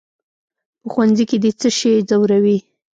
[0.81, 2.57] "په ښوونځي کې دې څه شی ځوروي؟"